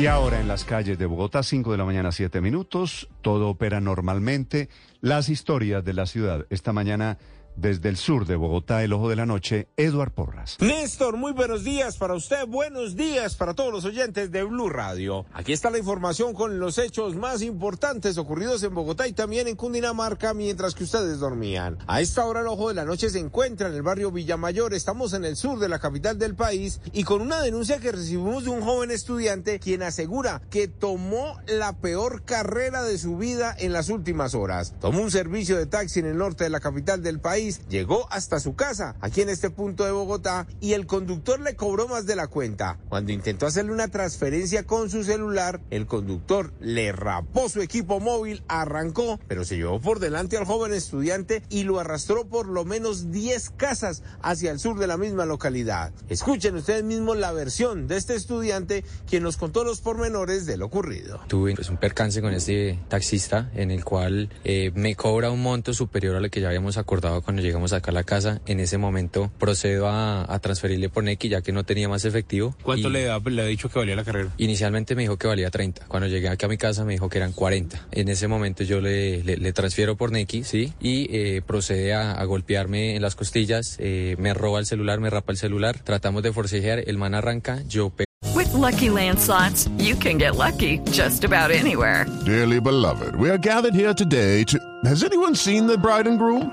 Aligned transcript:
Y 0.00 0.06
ahora 0.06 0.40
en 0.40 0.48
las 0.48 0.64
calles 0.64 0.98
de 0.98 1.04
Bogotá, 1.04 1.42
5 1.42 1.72
de 1.72 1.76
la 1.76 1.84
mañana, 1.84 2.10
7 2.10 2.40
minutos. 2.40 3.06
Todo 3.20 3.50
opera 3.50 3.82
normalmente. 3.82 4.70
Las 5.02 5.28
historias 5.28 5.84
de 5.84 5.92
la 5.92 6.06
ciudad. 6.06 6.46
Esta 6.48 6.72
mañana 6.72 7.18
desde 7.56 7.88
el 7.88 7.96
sur 7.96 8.26
de 8.26 8.36
Bogotá, 8.36 8.82
el 8.82 8.92
ojo 8.92 9.08
de 9.08 9.16
la 9.16 9.26
noche, 9.26 9.68
Eduard 9.76 10.12
Porras. 10.12 10.56
Néstor, 10.60 11.16
muy 11.16 11.32
buenos 11.32 11.64
días 11.64 11.96
para 11.96 12.14
usted, 12.14 12.46
buenos 12.46 12.96
días 12.96 13.36
para 13.36 13.54
todos 13.54 13.72
los 13.72 13.84
oyentes 13.84 14.30
de 14.30 14.42
Blue 14.44 14.68
Radio. 14.68 15.26
Aquí 15.32 15.52
está 15.52 15.70
la 15.70 15.78
información 15.78 16.32
con 16.32 16.58
los 16.58 16.78
hechos 16.78 17.16
más 17.16 17.42
importantes 17.42 18.18
ocurridos 18.18 18.62
en 18.62 18.74
Bogotá 18.74 19.06
y 19.08 19.12
también 19.12 19.48
en 19.48 19.56
Cundinamarca 19.56 20.34
mientras 20.34 20.74
que 20.74 20.84
ustedes 20.84 21.18
dormían. 21.18 21.78
A 21.86 22.00
esta 22.00 22.24
hora 22.24 22.40
el 22.40 22.46
ojo 22.46 22.68
de 22.68 22.74
la 22.74 22.84
noche 22.84 23.10
se 23.10 23.18
encuentra 23.18 23.68
en 23.68 23.74
el 23.74 23.82
barrio 23.82 24.10
Villamayor, 24.10 24.74
estamos 24.74 25.12
en 25.12 25.24
el 25.24 25.36
sur 25.36 25.58
de 25.58 25.68
la 25.68 25.78
capital 25.78 26.18
del 26.18 26.34
país 26.34 26.80
y 26.92 27.04
con 27.04 27.20
una 27.20 27.42
denuncia 27.42 27.78
que 27.78 27.92
recibimos 27.92 28.44
de 28.44 28.50
un 28.50 28.62
joven 28.62 28.90
estudiante 28.90 29.58
quien 29.58 29.82
asegura 29.82 30.40
que 30.50 30.68
tomó 30.68 31.38
la 31.46 31.76
peor 31.76 32.22
carrera 32.24 32.82
de 32.82 32.98
su 32.98 33.16
vida 33.16 33.54
en 33.58 33.72
las 33.72 33.88
últimas 33.88 34.34
horas. 34.34 34.74
Tomó 34.80 35.00
un 35.00 35.10
servicio 35.10 35.56
de 35.56 35.66
taxi 35.66 36.00
en 36.00 36.06
el 36.06 36.18
norte 36.18 36.44
de 36.44 36.50
la 36.50 36.60
capital 36.60 37.02
del 37.02 37.20
país 37.20 37.39
llegó 37.48 38.06
hasta 38.10 38.40
su 38.40 38.54
casa, 38.54 38.96
aquí 39.00 39.22
en 39.22 39.28
este 39.28 39.50
punto 39.50 39.84
de 39.84 39.92
Bogotá, 39.92 40.46
y 40.60 40.74
el 40.74 40.86
conductor 40.86 41.40
le 41.40 41.56
cobró 41.56 41.88
más 41.88 42.06
de 42.06 42.16
la 42.16 42.26
cuenta. 42.26 42.78
Cuando 42.88 43.12
intentó 43.12 43.46
hacerle 43.46 43.72
una 43.72 43.88
transferencia 43.88 44.64
con 44.64 44.90
su 44.90 45.04
celular, 45.04 45.60
el 45.70 45.86
conductor 45.86 46.52
le 46.60 46.92
rapó 46.92 47.48
su 47.48 47.62
equipo 47.62 48.00
móvil, 48.00 48.42
arrancó, 48.48 49.18
pero 49.28 49.44
se 49.44 49.56
llevó 49.56 49.80
por 49.80 49.98
delante 49.98 50.36
al 50.36 50.44
joven 50.44 50.72
estudiante 50.72 51.42
y 51.48 51.64
lo 51.64 51.80
arrastró 51.80 52.26
por 52.26 52.46
lo 52.46 52.64
menos 52.64 53.10
10 53.10 53.50
casas 53.50 54.02
hacia 54.22 54.50
el 54.50 54.58
sur 54.58 54.78
de 54.78 54.86
la 54.86 54.96
misma 54.96 55.24
localidad. 55.24 55.92
Escuchen 56.08 56.56
ustedes 56.56 56.84
mismos 56.84 57.16
la 57.16 57.32
versión 57.32 57.88
de 57.88 57.96
este 57.96 58.14
estudiante 58.14 58.84
quien 59.08 59.22
nos 59.22 59.36
contó 59.36 59.64
los 59.64 59.80
pormenores 59.80 60.46
de 60.46 60.56
lo 60.56 60.66
ocurrido. 60.66 61.20
Tuve 61.28 61.54
pues, 61.54 61.70
un 61.70 61.78
percance 61.78 62.20
con 62.20 62.34
este 62.34 62.78
taxista 62.88 63.50
en 63.54 63.70
el 63.70 63.84
cual 63.84 64.30
eh, 64.44 64.70
me 64.74 64.94
cobra 64.94 65.30
un 65.30 65.42
monto 65.42 65.74
superior 65.74 66.16
a 66.16 66.20
lo 66.20 66.30
que 66.30 66.40
ya 66.40 66.48
habíamos 66.48 66.76
acordado 66.76 67.22
con 67.22 67.29
cuando 67.30 67.42
llegamos 67.42 67.72
acá 67.72 67.92
a 67.92 67.94
la 67.94 68.02
casa, 68.02 68.40
en 68.46 68.58
ese 68.58 68.76
momento 68.76 69.30
procedo 69.38 69.88
a, 69.88 70.36
transferirle 70.42 70.88
por 70.88 71.04
Nequi 71.04 71.28
ya 71.28 71.42
que 71.42 71.52
no 71.52 71.62
tenía 71.62 71.88
más 71.88 72.04
efectivo. 72.04 72.56
¿Cuánto 72.60 72.90
le, 72.90 73.08
ha, 73.08 73.20
le 73.20 73.42
ha 73.42 73.44
dicho 73.44 73.68
que 73.68 73.78
valía 73.78 73.94
la 73.94 74.02
carrera? 74.02 74.30
Inicialmente 74.36 74.96
me 74.96 75.02
dijo 75.02 75.16
que 75.16 75.28
valía 75.28 75.48
30. 75.48 75.86
Cuando 75.86 76.08
llegué 76.08 76.28
aquí 76.28 76.44
a 76.44 76.48
mi 76.48 76.56
casa 76.56 76.84
me 76.84 76.94
dijo 76.94 77.08
que 77.08 77.18
eran 77.18 77.30
40. 77.30 77.86
En 77.92 78.08
ese 78.08 78.26
momento 78.26 78.64
yo 78.64 78.80
le, 78.80 79.22
le, 79.22 79.52
transfiero 79.52 79.96
por 79.96 80.10
Nequi, 80.10 80.42
¿sí? 80.42 80.72
Y 80.80 81.06
eh, 81.16 81.40
procede 81.46 81.94
a, 81.94 82.24
golpearme 82.24 82.96
en 82.96 83.02
las 83.02 83.14
costillas, 83.14 83.76
eh, 83.78 84.16
me 84.18 84.34
roba 84.34 84.58
el 84.58 84.66
celular, 84.66 84.98
me 84.98 85.08
rapa 85.08 85.30
el 85.30 85.38
celular, 85.38 85.78
tratamos 85.78 86.24
de 86.24 86.32
forcejear, 86.32 86.82
el 86.84 86.98
man 86.98 87.14
arranca, 87.14 87.62
yo 87.68 87.92
With 88.34 88.52
lucky 88.52 88.88
landslots, 88.88 89.70
you 89.78 89.94
can 89.94 90.18
get 90.18 90.36
lucky 90.36 90.78
just 90.90 91.24
about 91.24 91.50
anywhere. 91.50 92.06
Dearly 92.26 92.60
beloved, 92.60 93.14
we 93.14 93.30
are 93.30 93.38
gathered 93.38 93.74
here 93.74 93.94
today 93.94 94.44
to. 94.44 94.58
Has 94.84 95.04
anyone 95.04 95.34
seen 95.34 95.66
the 95.66 95.78
bride 95.78 96.06
and 96.06 96.18
groom? 96.18 96.52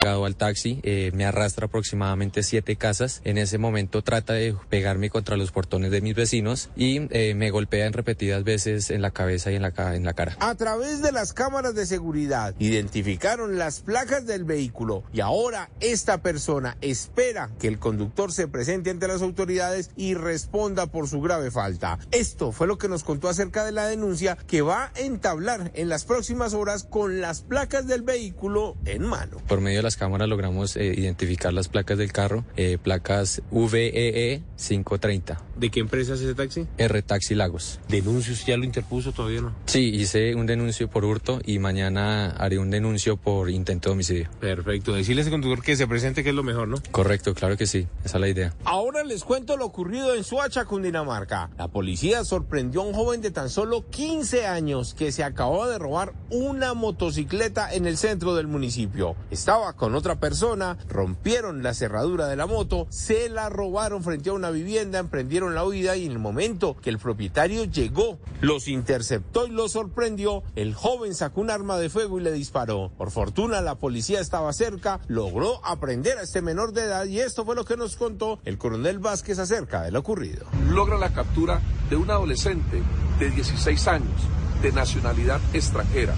Al 0.00 0.36
taxi, 0.36 0.80
eh, 0.82 1.10
me 1.14 1.26
arrastra 1.26 1.66
aproximadamente 1.66 2.42
siete 2.42 2.76
casas. 2.76 3.20
En 3.24 3.36
ese 3.36 3.58
momento 3.58 4.02
trata 4.02 4.32
de 4.32 4.56
pegarme 4.70 5.10
contra 5.10 5.36
los 5.36 5.52
portones 5.52 5.90
de 5.90 6.00
mis 6.00 6.14
vecinos 6.14 6.70
y 6.74 7.06
eh, 7.10 7.34
me 7.34 7.50
golpea 7.50 7.86
en 7.86 7.92
repetidas 7.92 8.42
veces 8.42 8.90
en 8.90 9.02
la 9.02 9.10
cabeza 9.10 9.52
y 9.52 9.56
en 9.56 9.62
la, 9.62 9.72
en 9.94 10.04
la 10.04 10.14
cara. 10.14 10.36
A 10.40 10.54
través 10.54 11.02
de 11.02 11.12
las 11.12 11.34
cámaras 11.34 11.74
de 11.74 11.84
seguridad 11.84 12.54
identificaron 12.58 13.58
las 13.58 13.80
placas 13.80 14.26
del 14.26 14.44
vehículo 14.44 15.04
y 15.12 15.20
ahora 15.20 15.70
esta 15.80 16.22
persona 16.22 16.78
espera 16.80 17.50
que 17.58 17.68
el 17.68 17.78
conductor 17.78 18.32
se 18.32 18.48
presente 18.48 18.90
ante 18.90 19.06
las 19.06 19.20
autoridades 19.20 19.90
y 19.96 20.14
responda 20.14 20.86
por 20.86 21.08
su 21.08 21.20
grave 21.20 21.50
falta. 21.50 21.98
Esto 22.10 22.52
fue 22.52 22.66
lo 22.66 22.78
que 22.78 22.88
nos 22.88 23.04
contó 23.04 23.28
acerca 23.28 23.64
de 23.64 23.72
la 23.72 23.86
denuncia 23.86 24.38
que 24.46 24.62
va 24.62 24.92
a 24.94 25.00
entablar 25.00 25.72
en 25.74 25.90
las 25.90 26.06
próximas 26.06 26.54
horas 26.54 26.84
con 26.84 27.20
las 27.20 27.42
placas 27.42 27.86
del 27.86 28.00
vehículo 28.00 28.76
en 28.86 29.02
mano. 29.02 29.38
Por 29.46 29.60
medio 29.60 29.78
de 29.78 29.89
las 29.90 29.96
cámaras 29.96 30.28
logramos 30.28 30.76
eh, 30.76 30.94
identificar 30.96 31.52
las 31.52 31.66
placas 31.66 31.98
del 31.98 32.12
carro, 32.12 32.44
eh, 32.56 32.78
placas 32.80 33.42
VEE 33.50 34.40
530. 34.56 35.32
E 35.32 35.60
¿De 35.60 35.70
qué 35.70 35.80
empresa 35.80 36.14
es 36.14 36.20
ese 36.20 36.36
taxi? 36.36 36.68
R 36.78 37.02
Taxi 37.02 37.34
Lagos. 37.34 37.80
¿Denuncios 37.88 38.46
ya 38.46 38.56
lo 38.56 38.64
interpuso 38.64 39.10
todavía 39.10 39.40
no? 39.40 39.52
Sí, 39.66 39.90
hice 39.92 40.36
un 40.36 40.46
denuncio 40.46 40.88
por 40.88 41.04
hurto 41.04 41.40
y 41.44 41.58
mañana 41.58 42.30
haré 42.30 42.60
un 42.60 42.70
denuncio 42.70 43.16
por 43.16 43.50
intento 43.50 43.88
de 43.88 43.94
homicidio. 43.94 44.30
Perfecto. 44.38 44.94
Decirle 44.94 45.22
a 45.22 45.24
ese 45.24 45.32
conductor 45.32 45.64
que 45.64 45.74
se 45.74 45.88
presente 45.88 46.22
que 46.22 46.28
es 46.28 46.36
lo 46.36 46.44
mejor, 46.44 46.68
¿no? 46.68 46.76
Correcto, 46.92 47.34
claro 47.34 47.56
que 47.56 47.66
sí. 47.66 47.88
Esa 48.04 48.18
es 48.18 48.20
la 48.20 48.28
idea. 48.28 48.54
Ahora 48.64 49.02
les 49.02 49.24
cuento 49.24 49.56
lo 49.56 49.66
ocurrido 49.66 50.14
en 50.14 50.22
Suacha, 50.22 50.66
Cundinamarca. 50.66 51.50
La 51.58 51.66
policía 51.66 52.22
sorprendió 52.22 52.82
a 52.82 52.84
un 52.84 52.94
joven 52.94 53.22
de 53.22 53.32
tan 53.32 53.50
solo 53.50 53.90
15 53.90 54.46
años 54.46 54.94
que 54.94 55.10
se 55.10 55.24
acababa 55.24 55.68
de 55.68 55.80
robar 55.80 56.12
una 56.30 56.74
motocicleta 56.74 57.74
en 57.74 57.86
el 57.86 57.96
centro 57.96 58.36
del 58.36 58.46
municipio. 58.46 59.16
Estaba 59.32 59.72
con 59.80 59.94
otra 59.94 60.20
persona, 60.20 60.76
rompieron 60.90 61.62
la 61.62 61.72
cerradura 61.72 62.28
de 62.28 62.36
la 62.36 62.44
moto, 62.44 62.86
se 62.90 63.30
la 63.30 63.48
robaron 63.48 64.04
frente 64.04 64.28
a 64.28 64.34
una 64.34 64.50
vivienda, 64.50 64.98
emprendieron 64.98 65.54
la 65.54 65.64
huida 65.64 65.96
y 65.96 66.04
en 66.04 66.12
el 66.12 66.18
momento 66.18 66.76
que 66.82 66.90
el 66.90 66.98
propietario 66.98 67.64
llegó, 67.64 68.18
los 68.42 68.68
interceptó 68.68 69.46
y 69.46 69.50
los 69.52 69.72
sorprendió, 69.72 70.42
el 70.54 70.74
joven 70.74 71.14
sacó 71.14 71.40
un 71.40 71.50
arma 71.50 71.78
de 71.78 71.88
fuego 71.88 72.20
y 72.20 72.22
le 72.22 72.30
disparó. 72.30 72.92
Por 72.98 73.10
fortuna 73.10 73.62
la 73.62 73.76
policía 73.76 74.20
estaba 74.20 74.52
cerca, 74.52 75.00
logró 75.08 75.64
aprender 75.64 76.18
a 76.18 76.24
este 76.24 76.42
menor 76.42 76.74
de 76.74 76.82
edad 76.82 77.06
y 77.06 77.20
esto 77.20 77.46
fue 77.46 77.56
lo 77.56 77.64
que 77.64 77.78
nos 77.78 77.96
contó 77.96 78.38
el 78.44 78.58
coronel 78.58 78.98
Vázquez 78.98 79.38
acerca 79.38 79.80
de 79.80 79.92
lo 79.92 80.00
ocurrido. 80.00 80.44
Logra 80.68 80.98
la 80.98 81.14
captura 81.14 81.62
de 81.88 81.96
un 81.96 82.10
adolescente 82.10 82.82
de 83.18 83.30
16 83.30 83.88
años 83.88 84.20
de 84.60 84.72
nacionalidad 84.72 85.40
extranjera. 85.54 86.14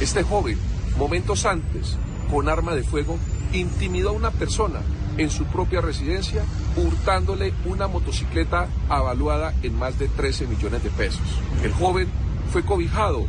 Este 0.00 0.24
joven, 0.24 0.58
momentos 0.98 1.46
antes, 1.46 1.96
con 2.30 2.48
arma 2.48 2.74
de 2.74 2.82
fuego 2.82 3.18
intimidó 3.52 4.10
a 4.10 4.12
una 4.12 4.30
persona 4.30 4.80
en 5.16 5.30
su 5.30 5.44
propia 5.44 5.80
residencia 5.80 6.44
hurtándole 6.76 7.54
una 7.64 7.86
motocicleta 7.86 8.68
avaluada 8.88 9.54
en 9.62 9.78
más 9.78 9.98
de 9.98 10.08
13 10.08 10.46
millones 10.46 10.82
de 10.82 10.90
pesos. 10.90 11.22
El 11.62 11.72
joven 11.72 12.08
fue 12.52 12.64
cobijado 12.64 13.24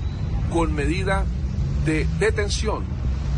con 0.52 0.74
medida 0.74 1.26
de 1.86 2.08
detención 2.20 2.84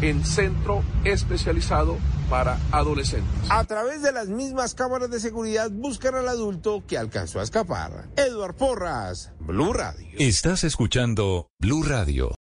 en 0.01 0.23
centro 0.23 0.83
especializado 1.03 1.97
para 2.29 2.59
adolescentes. 2.71 3.49
A 3.49 3.63
través 3.63 4.01
de 4.01 4.11
las 4.11 4.27
mismas 4.27 4.73
cámaras 4.73 5.09
de 5.09 5.19
seguridad 5.19 5.71
buscan 5.71 6.15
al 6.15 6.27
adulto 6.27 6.83
que 6.85 6.97
alcanzó 6.97 7.39
a 7.39 7.43
escapar. 7.43 8.09
Eduard 8.15 8.55
Porras, 8.55 9.31
Blue 9.39 9.73
Radio. 9.73 10.07
Estás 10.17 10.63
escuchando 10.63 11.49
Blue 11.59 11.83
Radio. 11.83 12.36